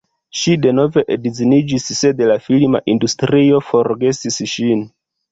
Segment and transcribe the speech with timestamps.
[0.41, 4.83] Ŝi denove edziniĝis sed la filma industrio forgesis ŝin.